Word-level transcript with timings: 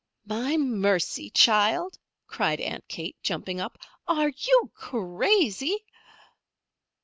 "My 0.25 0.57
mercy, 0.57 1.29
child!" 1.29 1.99
cried 2.25 2.59
Aunt 2.59 2.87
Kate, 2.87 3.17
jumping 3.21 3.61
up. 3.61 3.77
"Are 4.07 4.29
you 4.29 4.71
crazy?" 4.73 5.85